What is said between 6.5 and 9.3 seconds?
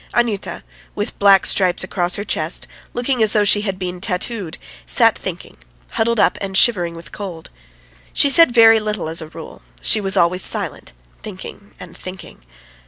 shivering with cold. She said very little as a